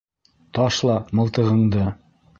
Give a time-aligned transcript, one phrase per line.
[0.57, 1.89] Ташла мылтығыңды!